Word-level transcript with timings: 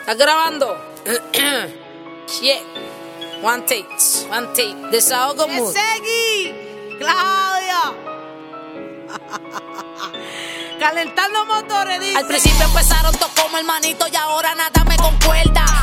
¿Estás 0.00 0.16
grabando? 0.18 0.78
Shit. 2.28 2.62
One 3.42 3.62
take, 3.66 3.86
one 4.30 4.46
take. 4.54 4.74
Desahogo 4.90 5.48
mood. 5.48 5.74
Seguí, 5.74 6.54
Claudia. 6.98 7.92
Calentando 10.80 11.44
motores, 11.44 12.00
dice. 12.00 12.16
Al 12.16 12.26
principio 12.26 12.64
empezaron 12.66 13.12
todos 13.16 13.32
como 13.32 13.58
hermanito 13.58 14.06
y 14.10 14.16
ahora 14.16 14.54
nada 14.54 14.84
me 14.84 14.96
concuerda. 14.96 15.75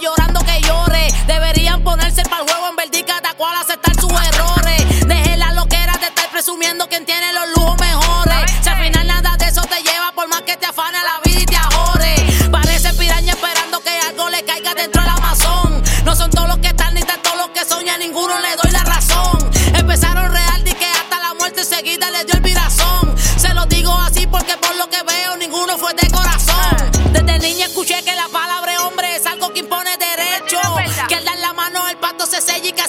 Llorando 0.00 0.40
que 0.40 0.60
llore. 0.62 1.08
Deberían 1.26 1.82
ponerse 1.82 2.22
para 2.22 2.42
el 2.42 2.50
juego 2.50 2.68
en 2.70 2.76
vez 2.76 2.90
de 2.90 3.04
cada 3.04 3.34
cual 3.34 3.54
aceptar 3.56 3.94
sus 3.94 4.12
errores. 4.12 5.06
Deje 5.06 5.36
la 5.36 5.52
loquera 5.52 5.92
de 5.98 6.06
estar 6.06 6.30
presumiendo 6.30 6.88
quien 6.88 7.04
tiene 7.04 7.32
los 7.32 7.48
lujos 7.56 7.78
mejores. 7.78 8.50
Si 8.62 8.68
al 8.68 8.82
final 8.82 9.06
nada 9.06 9.36
de 9.36 9.46
eso 9.46 9.62
te 9.62 9.82
lleva, 9.82 10.12
por 10.14 10.28
más 10.28 10.42
que 10.42 10.56
te 10.56 10.66
afane 10.66 10.98
la 11.02 11.20
vida 11.24 11.40
y 11.40 11.46
te 11.46 11.56
ajore. 11.56 12.14
Parece 12.50 12.92
piraña 12.94 13.32
esperando 13.32 13.80
que 13.80 13.90
algo 13.90 14.28
le 14.30 14.42
caiga 14.44 14.74
dentro 14.74 15.02
del 15.02 15.10
Amazon. 15.10 15.82
No 16.04 16.16
son 16.16 16.30
todos 16.30 16.48
los 16.48 16.58
que 16.58 16.68
están 16.68 16.94
ni 16.94 17.02
tan 17.02 17.20
todos 17.22 17.36
los 17.36 17.50
que 17.50 17.64
soñan, 17.64 18.00
ninguno 18.00 18.38
le 18.40 18.56
doy 18.56 18.72
la 18.72 18.84
razón. 18.84 19.50
Empezaron 19.74 20.32
real 20.32 20.62
y 20.66 20.72
que 20.72 20.86
hasta 20.86 21.18
la 21.20 21.34
muerte 21.34 21.64
seguida 21.64 22.10
le 22.10 22.24
dio 22.24 22.34
el 22.34 22.43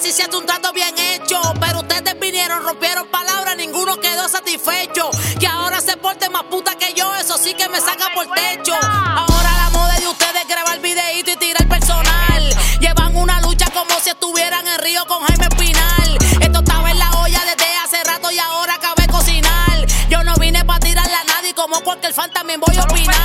así 0.06 0.12
se 0.12 0.24
hace 0.24 0.38
un 0.38 0.46
trato 0.46 0.72
bien 0.72 0.94
hecho. 0.98 1.40
Pero 1.60 1.80
ustedes 1.80 2.20
vinieron, 2.20 2.64
rompieron 2.64 3.08
palabras, 3.08 3.58
ninguno 3.58 4.00
quedó 4.00 4.28
satisfecho. 4.30 5.10
Que 5.40 5.48
ahora 5.48 5.82
se 5.82 5.98
porte 5.98 6.30
más 6.30 6.44
puta 6.44 6.76
que 6.76 6.94
yo, 6.94 7.14
eso 7.16 7.38
sí 7.38 7.54
que 7.56 7.68
me 7.70 7.80
saca 7.80 8.14
por 8.14 8.28
techo. 8.28 8.76
Ahora 8.76 9.52
la 9.58 9.70
moda 9.72 9.96
de 10.00 10.08
ustedes 10.08 10.42
es 10.44 10.48
grabar 10.48 10.80
videíto 10.80 11.32
y 11.32 11.36
tirar 11.38 11.68
personal. 11.68 12.56
Llevan 12.80 13.16
una 13.18 13.42
lucha 13.42 13.66
como 13.72 14.00
si 14.00 14.12
estuvieran 14.12 14.68
en 14.68 14.80
Río 14.80 15.06
con 15.08 15.24
Jaime 15.24 15.46
Espinal. 15.46 16.18
Esto 16.40 16.60
estaba 16.60 16.92
en 16.92 17.00
la 17.00 17.10
olla 17.22 17.42
desde 17.46 17.76
hace 17.84 18.04
rato 18.04 18.32
y 18.32 18.38
ahora 18.38 18.76
acabé 18.76 19.08
de 19.08 19.08
cocinar. 19.08 19.86
Yo 20.10 20.24
no 20.24 20.36
vine 20.36 20.64
para 20.66 20.80
tirarle 20.80 21.16
a 21.16 21.24
nadie 21.24 21.54
como 21.56 21.80
cualquier 21.82 22.14
fan 22.14 22.32
también 22.32 22.60
voy 22.60 22.78
a 22.78 22.84
opinar. 22.84 23.25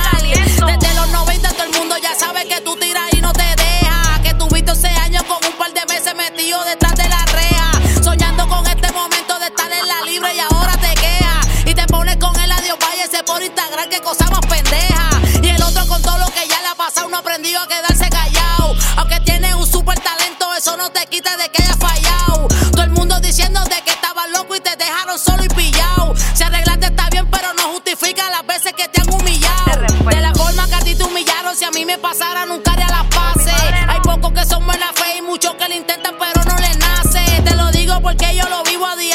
Libre 10.21 10.35
y 10.35 10.39
ahora 10.39 10.73
te 10.73 10.93
quejas. 10.93 11.47
Y 11.65 11.73
te 11.73 11.85
pones 11.87 12.17
con 12.17 12.37
el 12.39 12.51
adiós, 12.51 12.77
váyase 12.79 13.23
por 13.23 13.41
Instagram, 13.41 13.89
que 13.89 13.99
cosa 13.99 14.25
más 14.27 14.41
pendeja. 14.41 15.09
Y 15.41 15.49
el 15.49 15.61
otro 15.61 15.85
con 15.87 16.01
todo 16.01 16.17
lo 16.17 16.27
que 16.27 16.47
ya 16.47 16.61
le 16.61 16.67
ha 16.67 16.75
pasado, 16.75 17.09
no 17.09 17.17
aprendió 17.17 17.59
a 17.59 17.67
quedarse 17.67 18.09
callado. 18.09 18.75
Aunque 18.97 19.19
tiene 19.21 19.53
un 19.55 19.65
super 19.65 19.99
talento, 19.99 20.53
eso 20.55 20.75
no 20.77 20.89
te 20.91 21.05
quita 21.07 21.37
de 21.37 21.49
que 21.49 21.63
haya 21.63 21.75
fallado. 21.75 22.47
Todo 22.71 22.83
el 22.83 22.91
mundo 22.91 23.19
diciendo 23.19 23.63
de 23.63 23.81
que 23.83 23.91
estabas 23.91 24.29
loco 24.31 24.55
y 24.55 24.59
te 24.59 24.75
dejaron 24.75 25.17
solo 25.19 25.43
y 25.43 25.49
pillado. 25.49 26.13
Si 26.33 26.43
arreglaste 26.43 26.87
está 26.87 27.09
bien, 27.09 27.29
pero 27.29 27.53
no 27.53 27.63
justifica 27.73 28.29
las 28.29 28.45
veces 28.45 28.73
que 28.73 28.87
te 28.87 29.01
han 29.01 29.13
humillado. 29.13 29.81
De 30.09 30.21
la 30.21 30.33
forma 30.33 30.67
que 30.67 30.75
a 30.75 30.79
ti 30.79 30.95
te 30.95 31.03
humillaron, 31.03 31.55
si 31.55 31.65
a 31.65 31.71
mí 31.71 31.85
me 31.85 31.97
pasara, 31.97 32.45
nunca 32.45 32.71
haría 32.73 32.87
las 32.87 33.05
paces. 33.05 33.53
Hay 33.87 33.99
pocos 34.01 34.31
que 34.33 34.45
son 34.45 34.65
buena 34.65 34.91
fe 34.93 35.17
y 35.19 35.21
muchos 35.21 35.53
que 35.55 35.67
lo 35.67 35.75
intentan, 35.75 36.15
pero 36.19 36.43
no 36.43 36.55
les 36.57 36.77
nace. 36.77 37.41
Te 37.43 37.55
lo 37.55 37.71
digo 37.71 38.01
porque 38.01 38.35
yo 38.35 38.47
lo 38.49 38.63
vivo 38.63 38.85
a 38.87 38.95
diario, 38.95 39.10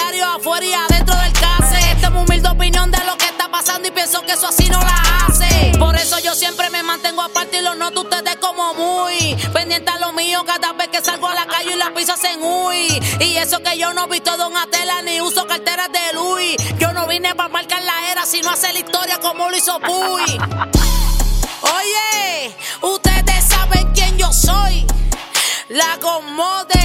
y 3.85 3.91
pienso 3.91 4.23
que 4.23 4.33
eso 4.33 4.47
así 4.47 4.69
no 4.69 4.79
la 4.79 5.27
hace. 5.27 5.73
Por 5.77 5.97
eso 5.97 6.21
yo 6.21 6.37
siempre 6.37 6.71
me 6.71 6.85
mantengo 6.85 7.21
aparte 7.21 7.59
y 7.59 7.63
lo 7.63 7.75
noto 7.75 8.03
ustedes 8.03 8.37
como 8.37 8.75
muy 8.75 9.35
pendiente 9.53 9.91
a 9.91 9.99
lo 9.99 10.13
mío 10.13 10.45
cada 10.47 10.73
vez 10.75 10.87
que 10.89 11.01
salgo 11.03 11.27
a 11.27 11.35
la 11.35 11.47
calle 11.47 11.73
y 11.75 11.77
las 11.77 11.91
pisas 11.91 12.23
en 12.25 12.43
uy. 12.45 13.03
Y 13.19 13.37
eso 13.37 13.61
que 13.61 13.77
yo 13.77 13.93
no 13.93 14.07
visto 14.07 14.37
Donatella 14.37 15.03
ni 15.03 15.21
uso 15.21 15.49
carteras 15.49 15.91
de 15.91 16.13
Louis. 16.15 16.57
Yo 16.79 16.93
no 16.93 17.09
vine 17.09 17.35
para 17.35 17.49
marcar 17.49 17.83
la 17.83 18.13
era, 18.13 18.25
sino 18.25 18.51
hacer 18.51 18.73
la 18.73 18.79
historia 18.79 19.19
como 19.19 19.51
lo 19.51 19.57
hizo 19.57 19.81
Puy. 19.81 20.39
Oye, 21.63 22.55
ustedes 22.83 23.45
saben 23.49 23.93
quién 23.95 24.17
yo 24.17 24.33
soy. 24.33 24.87
La 25.71 25.97
Godmodel, 26.01 26.76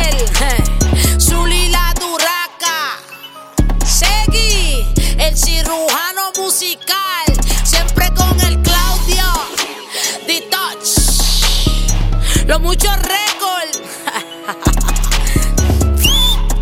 los 12.52 12.60
muchos 12.60 12.92
récords. 12.98 13.72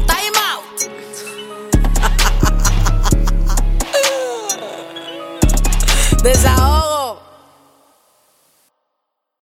Time 0.06 0.38
out. 0.52 0.78
Desahogo. 6.24 6.89